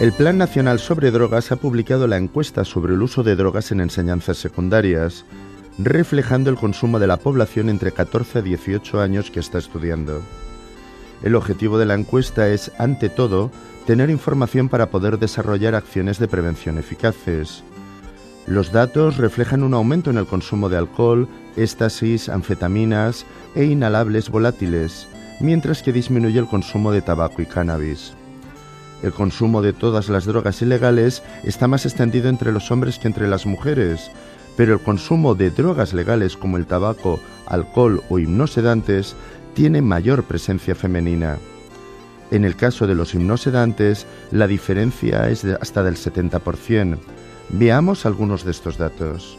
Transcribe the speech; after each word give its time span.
El 0.00 0.12
Plan 0.12 0.38
Nacional 0.38 0.78
sobre 0.78 1.10
Drogas 1.10 1.52
ha 1.52 1.56
publicado 1.56 2.06
la 2.06 2.16
encuesta 2.16 2.64
sobre 2.64 2.94
el 2.94 3.00
uso 3.00 3.22
de 3.22 3.36
drogas 3.36 3.72
en 3.72 3.80
enseñanzas 3.80 4.36
secundarias, 4.38 5.24
reflejando 5.78 6.50
el 6.50 6.56
consumo 6.56 6.98
de 6.98 7.06
la 7.06 7.16
población 7.16 7.68
entre 7.68 7.92
14 7.92 8.40
a 8.40 8.42
18 8.42 9.00
años 9.00 9.30
que 9.30 9.40
está 9.40 9.58
estudiando. 9.58 10.20
El 11.22 11.34
objetivo 11.34 11.78
de 11.78 11.86
la 11.86 11.94
encuesta 11.94 12.48
es, 12.48 12.72
ante 12.78 13.08
todo, 13.08 13.50
tener 13.86 14.10
información 14.10 14.68
para 14.68 14.90
poder 14.90 15.18
desarrollar 15.18 15.74
acciones 15.74 16.18
de 16.18 16.28
prevención 16.28 16.76
eficaces. 16.76 17.62
Los 18.46 18.70
datos 18.70 19.16
reflejan 19.16 19.64
un 19.64 19.74
aumento 19.74 20.10
en 20.10 20.18
el 20.18 20.26
consumo 20.26 20.68
de 20.68 20.76
alcohol, 20.76 21.28
éxtasis, 21.56 22.28
anfetaminas 22.28 23.26
e 23.56 23.64
inhalables 23.64 24.30
volátiles, 24.30 25.08
mientras 25.40 25.82
que 25.82 25.92
disminuye 25.92 26.38
el 26.38 26.46
consumo 26.46 26.92
de 26.92 27.02
tabaco 27.02 27.42
y 27.42 27.46
cannabis. 27.46 28.12
El 29.02 29.12
consumo 29.12 29.62
de 29.62 29.72
todas 29.72 30.08
las 30.08 30.26
drogas 30.26 30.62
ilegales 30.62 31.24
está 31.42 31.66
más 31.66 31.86
extendido 31.86 32.28
entre 32.28 32.52
los 32.52 32.70
hombres 32.70 33.00
que 33.00 33.08
entre 33.08 33.26
las 33.26 33.46
mujeres, 33.46 34.12
pero 34.56 34.74
el 34.74 34.80
consumo 34.80 35.34
de 35.34 35.50
drogas 35.50 35.92
legales 35.92 36.36
como 36.36 36.56
el 36.56 36.66
tabaco, 36.66 37.18
alcohol 37.46 38.02
o 38.08 38.20
hipnosedantes 38.20 39.16
tiene 39.54 39.82
mayor 39.82 40.22
presencia 40.22 40.76
femenina. 40.76 41.38
En 42.30 42.44
el 42.44 42.54
caso 42.54 42.86
de 42.86 42.94
los 42.94 43.12
hipnosedantes, 43.12 44.06
la 44.30 44.46
diferencia 44.46 45.28
es 45.30 45.44
hasta 45.44 45.82
del 45.82 45.96
70%. 45.96 46.98
Veamos 47.48 48.06
algunos 48.06 48.44
de 48.44 48.50
estos 48.50 48.76
datos. 48.76 49.38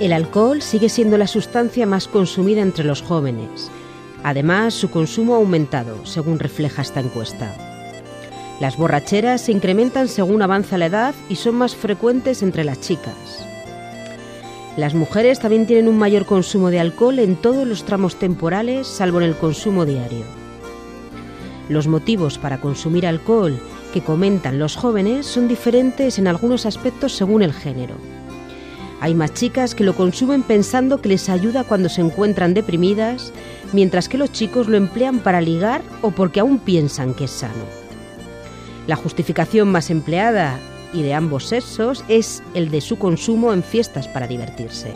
El 0.00 0.12
alcohol 0.12 0.62
sigue 0.62 0.88
siendo 0.88 1.18
la 1.18 1.26
sustancia 1.26 1.84
más 1.84 2.06
consumida 2.06 2.62
entre 2.62 2.84
los 2.84 3.02
jóvenes. 3.02 3.70
Además, 4.22 4.74
su 4.74 4.90
consumo 4.90 5.34
ha 5.34 5.38
aumentado, 5.38 6.06
según 6.06 6.38
refleja 6.38 6.82
esta 6.82 7.00
encuesta. 7.00 7.52
Las 8.60 8.76
borracheras 8.76 9.40
se 9.40 9.52
incrementan 9.52 10.06
según 10.06 10.42
avanza 10.42 10.78
la 10.78 10.86
edad 10.86 11.14
y 11.28 11.36
son 11.36 11.56
más 11.56 11.74
frecuentes 11.74 12.42
entre 12.42 12.62
las 12.64 12.80
chicas. 12.80 13.44
Las 14.76 14.94
mujeres 14.94 15.40
también 15.40 15.66
tienen 15.66 15.88
un 15.88 15.98
mayor 15.98 16.24
consumo 16.24 16.70
de 16.70 16.78
alcohol 16.78 17.18
en 17.18 17.34
todos 17.34 17.66
los 17.66 17.84
tramos 17.84 18.16
temporales, 18.16 18.86
salvo 18.86 19.18
en 19.18 19.24
el 19.24 19.36
consumo 19.36 19.84
diario. 19.84 20.47
Los 21.68 21.86
motivos 21.86 22.38
para 22.38 22.60
consumir 22.60 23.06
alcohol 23.06 23.60
que 23.92 24.02
comentan 24.02 24.58
los 24.58 24.76
jóvenes 24.76 25.26
son 25.26 25.48
diferentes 25.48 26.18
en 26.18 26.26
algunos 26.26 26.66
aspectos 26.66 27.12
según 27.12 27.42
el 27.42 27.52
género. 27.52 27.94
Hay 29.00 29.14
más 29.14 29.32
chicas 29.34 29.74
que 29.74 29.84
lo 29.84 29.94
consumen 29.94 30.42
pensando 30.42 31.00
que 31.00 31.10
les 31.10 31.28
ayuda 31.28 31.64
cuando 31.64 31.88
se 31.88 32.00
encuentran 32.00 32.54
deprimidas, 32.54 33.32
mientras 33.72 34.08
que 34.08 34.18
los 34.18 34.32
chicos 34.32 34.66
lo 34.66 34.76
emplean 34.76 35.20
para 35.20 35.40
ligar 35.40 35.82
o 36.02 36.10
porque 36.10 36.40
aún 36.40 36.58
piensan 36.58 37.14
que 37.14 37.24
es 37.24 37.30
sano. 37.30 37.64
La 38.86 38.96
justificación 38.96 39.70
más 39.70 39.90
empleada 39.90 40.58
y 40.92 41.02
de 41.02 41.14
ambos 41.14 41.46
sexos 41.46 42.04
es 42.08 42.42
el 42.54 42.70
de 42.70 42.80
su 42.80 42.98
consumo 42.98 43.52
en 43.52 43.62
fiestas 43.62 44.08
para 44.08 44.26
divertirse. 44.26 44.92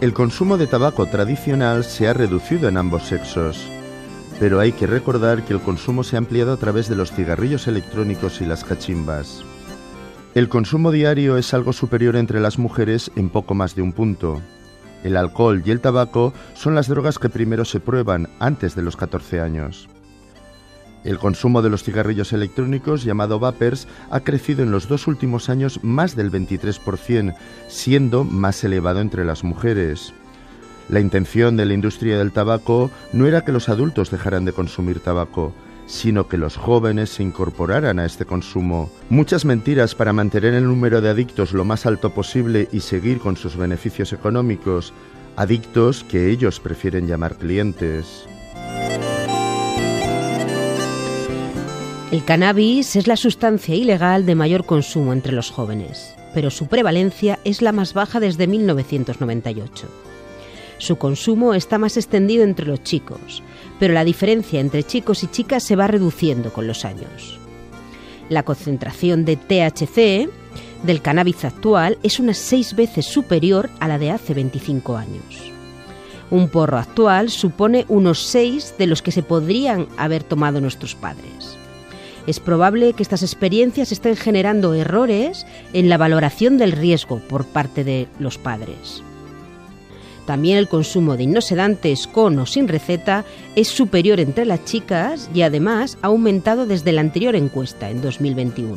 El 0.00 0.12
consumo 0.12 0.58
de 0.58 0.68
tabaco 0.68 1.06
tradicional 1.06 1.82
se 1.82 2.06
ha 2.06 2.12
reducido 2.12 2.68
en 2.68 2.76
ambos 2.76 3.08
sexos, 3.08 3.68
pero 4.38 4.60
hay 4.60 4.70
que 4.70 4.86
recordar 4.86 5.44
que 5.44 5.52
el 5.52 5.60
consumo 5.60 6.04
se 6.04 6.14
ha 6.14 6.18
ampliado 6.18 6.52
a 6.52 6.56
través 6.56 6.88
de 6.88 6.94
los 6.94 7.10
cigarrillos 7.10 7.66
electrónicos 7.66 8.40
y 8.40 8.46
las 8.46 8.62
cachimbas. 8.62 9.42
El 10.36 10.48
consumo 10.48 10.92
diario 10.92 11.36
es 11.36 11.52
algo 11.52 11.72
superior 11.72 12.14
entre 12.14 12.38
las 12.38 12.60
mujeres 12.60 13.10
en 13.16 13.28
poco 13.28 13.54
más 13.54 13.74
de 13.74 13.82
un 13.82 13.92
punto. 13.92 14.40
El 15.02 15.16
alcohol 15.16 15.64
y 15.66 15.72
el 15.72 15.80
tabaco 15.80 16.32
son 16.54 16.76
las 16.76 16.86
drogas 16.86 17.18
que 17.18 17.28
primero 17.28 17.64
se 17.64 17.80
prueban 17.80 18.28
antes 18.38 18.76
de 18.76 18.82
los 18.82 18.96
14 18.96 19.40
años. 19.40 19.88
El 21.08 21.18
consumo 21.18 21.62
de 21.62 21.70
los 21.70 21.84
cigarrillos 21.84 22.34
electrónicos, 22.34 23.02
llamado 23.02 23.38
vapers, 23.38 23.88
ha 24.10 24.20
crecido 24.20 24.62
en 24.62 24.70
los 24.70 24.88
dos 24.88 25.06
últimos 25.06 25.48
años 25.48 25.80
más 25.82 26.14
del 26.16 26.30
23%, 26.30 27.34
siendo 27.66 28.24
más 28.24 28.62
elevado 28.62 29.00
entre 29.00 29.24
las 29.24 29.42
mujeres. 29.42 30.12
La 30.90 31.00
intención 31.00 31.56
de 31.56 31.64
la 31.64 31.72
industria 31.72 32.18
del 32.18 32.30
tabaco 32.30 32.90
no 33.14 33.26
era 33.26 33.42
que 33.42 33.52
los 33.52 33.70
adultos 33.70 34.10
dejaran 34.10 34.44
de 34.44 34.52
consumir 34.52 35.00
tabaco, 35.00 35.54
sino 35.86 36.28
que 36.28 36.36
los 36.36 36.58
jóvenes 36.58 37.08
se 37.08 37.22
incorporaran 37.22 37.98
a 37.98 38.04
este 38.04 38.26
consumo. 38.26 38.90
Muchas 39.08 39.46
mentiras 39.46 39.94
para 39.94 40.12
mantener 40.12 40.52
el 40.52 40.64
número 40.64 41.00
de 41.00 41.08
adictos 41.08 41.54
lo 41.54 41.64
más 41.64 41.86
alto 41.86 42.12
posible 42.12 42.68
y 42.70 42.80
seguir 42.80 43.18
con 43.18 43.38
sus 43.38 43.56
beneficios 43.56 44.12
económicos, 44.12 44.92
adictos 45.36 46.04
que 46.04 46.28
ellos 46.28 46.60
prefieren 46.60 47.06
llamar 47.06 47.36
clientes. 47.36 48.28
El 52.10 52.24
cannabis 52.24 52.96
es 52.96 53.06
la 53.06 53.16
sustancia 53.16 53.74
ilegal 53.74 54.24
de 54.24 54.34
mayor 54.34 54.64
consumo 54.64 55.12
entre 55.12 55.32
los 55.32 55.50
jóvenes, 55.50 56.14
pero 56.32 56.50
su 56.50 56.66
prevalencia 56.66 57.38
es 57.44 57.60
la 57.60 57.70
más 57.70 57.92
baja 57.92 58.18
desde 58.18 58.46
1998. 58.46 59.86
Su 60.78 60.96
consumo 60.96 61.52
está 61.52 61.76
más 61.76 61.98
extendido 61.98 62.44
entre 62.44 62.64
los 62.64 62.82
chicos, 62.82 63.42
pero 63.78 63.92
la 63.92 64.04
diferencia 64.04 64.58
entre 64.58 64.84
chicos 64.84 65.22
y 65.22 65.26
chicas 65.26 65.62
se 65.62 65.76
va 65.76 65.86
reduciendo 65.86 66.50
con 66.50 66.66
los 66.66 66.86
años. 66.86 67.38
La 68.30 68.42
concentración 68.42 69.26
de 69.26 69.36
THC 69.36 70.30
del 70.84 71.02
cannabis 71.02 71.44
actual 71.44 71.98
es 72.02 72.18
unas 72.20 72.38
seis 72.38 72.74
veces 72.74 73.04
superior 73.04 73.68
a 73.80 73.88
la 73.88 73.98
de 73.98 74.12
hace 74.12 74.32
25 74.32 74.96
años. 74.96 75.52
Un 76.30 76.48
porro 76.48 76.78
actual 76.78 77.28
supone 77.28 77.84
unos 77.88 78.20
seis 78.20 78.74
de 78.78 78.86
los 78.86 79.02
que 79.02 79.12
se 79.12 79.22
podrían 79.22 79.88
haber 79.98 80.22
tomado 80.22 80.62
nuestros 80.62 80.94
padres. 80.94 81.57
Es 82.28 82.40
probable 82.40 82.92
que 82.92 83.02
estas 83.02 83.22
experiencias 83.22 83.90
estén 83.90 84.14
generando 84.14 84.74
errores 84.74 85.46
en 85.72 85.88
la 85.88 85.96
valoración 85.96 86.58
del 86.58 86.72
riesgo 86.72 87.20
por 87.20 87.46
parte 87.46 87.84
de 87.84 88.06
los 88.18 88.36
padres. 88.36 89.02
También 90.26 90.58
el 90.58 90.68
consumo 90.68 91.16
de 91.16 91.22
hipnosedantes 91.22 92.06
con 92.06 92.38
o 92.38 92.44
sin 92.44 92.68
receta 92.68 93.24
es 93.56 93.68
superior 93.68 94.20
entre 94.20 94.44
las 94.44 94.62
chicas 94.66 95.30
y 95.32 95.40
además 95.40 95.96
ha 96.02 96.08
aumentado 96.08 96.66
desde 96.66 96.92
la 96.92 97.00
anterior 97.00 97.34
encuesta 97.34 97.88
en 97.88 98.02
2021, 98.02 98.76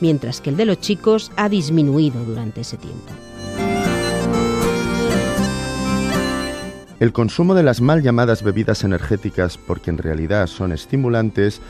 mientras 0.00 0.40
que 0.40 0.50
el 0.50 0.56
de 0.56 0.64
los 0.64 0.80
chicos 0.80 1.30
ha 1.36 1.48
disminuido 1.48 2.24
durante 2.24 2.62
ese 2.62 2.78
tiempo. 2.78 3.12
El 6.98 7.12
consumo 7.12 7.54
de 7.54 7.62
las 7.62 7.80
mal 7.80 8.02
llamadas 8.02 8.42
bebidas 8.42 8.82
energéticas, 8.82 9.56
porque 9.56 9.90
en 9.90 9.98
realidad 9.98 10.48
son 10.48 10.72
estimulantes, 10.72 11.60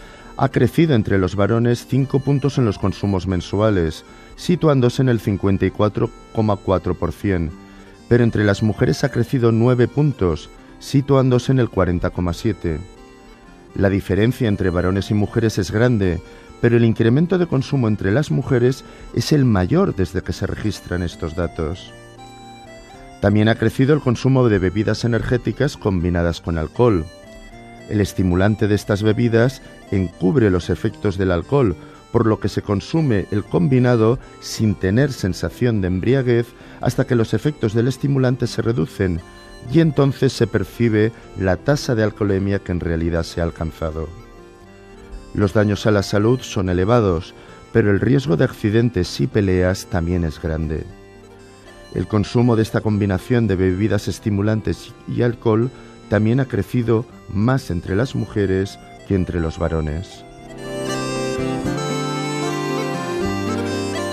ha 0.43 0.49
crecido 0.49 0.95
entre 0.97 1.19
los 1.19 1.37
varones 1.37 1.87
5 1.87 2.19
puntos 2.19 2.59
en 2.59 2.65
los 2.65 2.77
consumos 2.77 3.29
mensuales, 3.29 4.05
situándose 4.35 5.01
en 5.01 5.09
el 5.09 5.21
54,4%, 5.21 7.51
pero 8.09 8.25
entre 8.25 8.43
las 8.43 8.65
mujeres 8.65 9.05
ha 9.05 9.13
crecido 9.13 9.53
9 9.53 9.87
puntos, 9.87 10.51
situándose 10.81 11.53
en 11.53 11.61
el 11.61 11.71
40,7%. 11.71 12.81
La 13.77 13.89
diferencia 13.89 14.49
entre 14.49 14.71
varones 14.71 15.13
y 15.13 15.15
mujeres 15.15 15.59
es 15.59 15.71
grande, 15.71 16.21
pero 16.61 16.77
el 16.77 16.85
incremento 16.85 17.39
de 17.39 17.47
consumo 17.47 17.87
entre 17.87 18.11
las 18.11 18.33
mujeres 18.33 18.85
es 19.15 19.31
el 19.31 19.45
mayor 19.45 19.95
desde 19.95 20.23
que 20.23 20.33
se 20.33 20.49
registran 20.49 21.05
estos 21.05 21.37
datos. 21.37 21.93
También 23.21 23.49
ha 23.49 23.55
crecido 23.55 23.95
el 23.95 24.01
consumo 24.01 24.49
de 24.49 24.59
bebidas 24.59 25.05
energéticas 25.05 25.77
combinadas 25.77 26.41
con 26.41 26.59
alcohol. 26.59 27.07
El 27.89 28.01
estimulante 28.01 28.69
de 28.69 28.75
estas 28.75 29.03
bebidas 29.03 29.63
encubre 29.91 30.51
los 30.51 30.71
efectos 30.71 31.19
del 31.19 31.31
alcohol, 31.31 31.77
por 32.13 32.27
lo 32.27 32.39
que 32.39 32.49
se 32.49 32.63
consume 32.63 33.27
el 33.31 33.45
combinado 33.45 34.19
sin 34.41 34.75
tener 34.75 35.13
sensación 35.13 35.81
de 35.81 35.89
embriaguez 35.89 36.47
hasta 36.81 37.07
que 37.07 37.17
los 37.17 37.35
efectos 37.35 37.75
del 37.75 37.89
estimulante 37.89 38.47
se 38.47 38.63
reducen 38.63 39.21
y 39.73 39.81
entonces 39.81 40.33
se 40.33 40.47
percibe 40.47 41.13
la 41.39 41.57
tasa 41.57 41.95
de 41.95 42.03
alcoholemia 42.03 42.59
que 42.59 42.73
en 42.73 42.81
realidad 42.81 43.23
se 43.23 43.41
ha 43.41 43.45
alcanzado. 43.45 44.09
Los 45.35 45.55
daños 45.55 45.87
a 45.87 45.91
la 45.91 46.03
salud 46.03 46.41
son 46.41 46.69
elevados, 46.69 47.35
pero 47.73 47.91
el 47.91 48.01
riesgo 48.01 48.37
de 48.37 48.45
accidentes 48.45 49.21
y 49.21 49.27
peleas 49.27 49.87
también 49.87 50.25
es 50.25 50.41
grande. 50.41 50.85
El 51.95 52.07
consumo 52.07 52.57
de 52.57 52.63
esta 52.63 52.81
combinación 52.81 53.47
de 53.47 53.57
bebidas 53.57 54.09
estimulantes 54.09 54.93
y 55.09 55.23
alcohol 55.23 55.71
también 56.13 56.41
ha 56.41 56.45
crecido 56.45 57.07
más 57.31 57.71
entre 57.71 57.97
las 57.97 58.15
mujeres 58.15 58.79
que 59.09 59.15
entre 59.15 59.41
los 59.41 59.59
varones. 59.59 60.27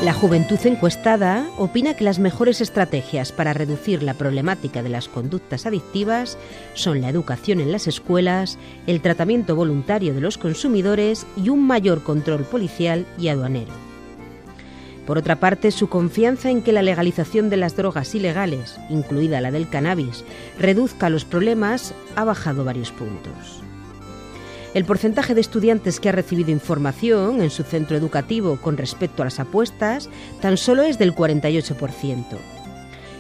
La 0.02 0.14
juventud 0.14 0.58
encuestada 0.64 1.46
opina 1.58 1.96
que 1.96 2.06
las 2.06 2.18
mejores 2.18 2.62
estrategias 2.62 3.34
para 3.34 3.52
reducir 3.52 4.02
la 4.02 4.14
problemática 4.14 4.82
de 4.82 4.88
las 4.88 5.10
conductas 5.10 5.66
adictivas 5.66 6.38
son 6.74 7.02
la 7.02 7.10
educación 7.10 7.60
en 7.60 7.74
las 7.74 7.86
escuelas, 7.86 8.58
el 8.88 9.02
tratamiento 9.02 9.58
voluntario 9.58 10.14
de 10.14 10.22
los 10.22 10.38
consumidores 10.38 11.28
y 11.36 11.50
un 11.50 11.68
mayor 11.68 12.02
control 12.02 12.46
policial 12.46 13.06
y 13.18 13.28
aduanero. 13.28 13.89
Por 15.10 15.18
otra 15.18 15.40
parte, 15.40 15.72
su 15.72 15.90
confianza 15.90 16.52
en 16.52 16.62
que 16.62 16.72
la 16.72 16.84
legalización 16.84 17.50
de 17.50 17.58
las 17.58 17.76
drogas 17.76 18.14
ilegales, 18.14 18.80
incluida 18.92 19.42
la 19.42 19.50
del 19.50 19.68
cannabis, 19.68 20.24
reduzca 20.60 21.10
los 21.10 21.26
problemas 21.26 21.96
ha 22.16 22.26
bajado 22.26 22.64
varios 22.64 22.92
puntos. 22.92 23.64
El 24.76 24.86
porcentaje 24.86 25.34
de 25.34 25.42
estudiantes 25.42 26.00
que 26.00 26.10
ha 26.10 26.12
recibido 26.12 26.52
información 26.52 27.42
en 27.42 27.50
su 27.50 27.64
centro 27.64 27.98
educativo 27.98 28.60
con 28.62 28.78
respecto 28.78 29.24
a 29.24 29.26
las 29.26 29.40
apuestas 29.40 30.12
tan 30.42 30.58
solo 30.58 30.84
es 30.84 31.00
del 31.00 31.16
48%. 31.16 32.26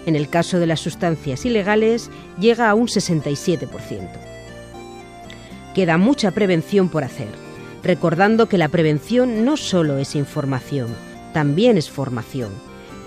En 0.06 0.16
el 0.16 0.30
caso 0.30 0.60
de 0.60 0.68
las 0.68 0.82
sustancias 0.82 1.44
ilegales 1.44 2.12
llega 2.40 2.70
a 2.70 2.76
un 2.76 2.86
67%. 2.86 3.68
Queda 5.74 5.98
mucha 5.98 6.30
prevención 6.30 6.90
por 6.90 7.04
hacer, 7.04 7.30
recordando 7.82 8.48
que 8.48 8.60
la 8.60 8.68
prevención 8.68 9.44
no 9.44 9.58
solo 9.58 9.98
es 9.98 10.16
información, 10.16 11.09
también 11.34 11.78
es 11.78 11.90
formación, 11.90 12.50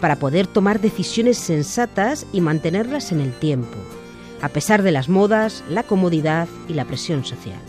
para 0.00 0.16
poder 0.16 0.46
tomar 0.46 0.80
decisiones 0.80 1.38
sensatas 1.38 2.26
y 2.32 2.40
mantenerlas 2.40 3.12
en 3.12 3.20
el 3.20 3.32
tiempo, 3.32 3.76
a 4.40 4.48
pesar 4.48 4.82
de 4.82 4.92
las 4.92 5.08
modas, 5.08 5.62
la 5.68 5.82
comodidad 5.82 6.48
y 6.68 6.74
la 6.74 6.84
presión 6.84 7.24
social. 7.24 7.60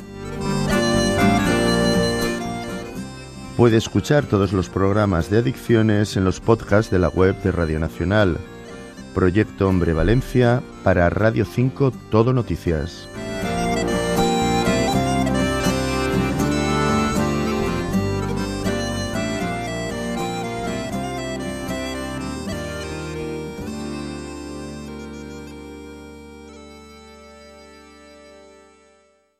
Puede 3.57 3.77
escuchar 3.77 4.25
todos 4.25 4.51
los 4.51 4.67
programas 4.69 5.29
de 5.29 5.37
adicciones 5.37 6.17
en 6.17 6.25
los 6.25 6.39
podcasts 6.39 6.91
de 6.91 6.97
la 6.97 7.09
web 7.09 7.39
de 7.43 7.51
Radio 7.51 7.79
Nacional. 7.79 8.37
Proyecto 9.13 9.69
Hombre 9.69 9.93
Valencia 9.93 10.63
para 10.83 11.07
Radio 11.11 11.45
5 11.45 11.93
Todo 12.09 12.33
Noticias. 12.33 13.07